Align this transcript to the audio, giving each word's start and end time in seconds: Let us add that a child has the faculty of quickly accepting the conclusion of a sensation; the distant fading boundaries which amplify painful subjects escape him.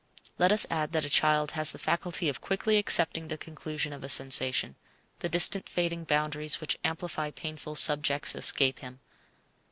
Let 0.39 0.51
us 0.51 0.65
add 0.71 0.93
that 0.93 1.05
a 1.05 1.11
child 1.11 1.51
has 1.51 1.71
the 1.71 1.77
faculty 1.77 2.27
of 2.27 2.41
quickly 2.41 2.79
accepting 2.79 3.27
the 3.27 3.37
conclusion 3.37 3.93
of 3.93 4.03
a 4.03 4.09
sensation; 4.09 4.75
the 5.19 5.29
distant 5.29 5.69
fading 5.69 6.05
boundaries 6.05 6.59
which 6.59 6.79
amplify 6.83 7.29
painful 7.29 7.75
subjects 7.75 8.33
escape 8.33 8.79
him. 8.79 9.01